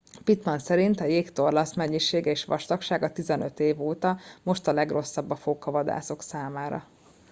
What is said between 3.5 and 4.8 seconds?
év óta most a